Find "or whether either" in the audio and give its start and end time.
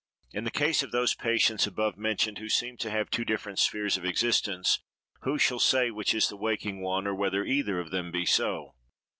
7.05-7.79